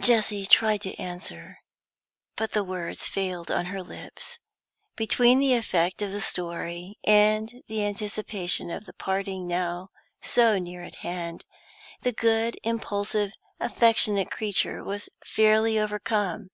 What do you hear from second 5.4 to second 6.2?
effect of the